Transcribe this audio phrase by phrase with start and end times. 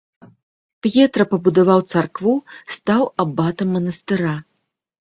[0.85, 2.35] П'етра пабудаваў царкву,
[2.79, 4.35] стаў абатам манастыра.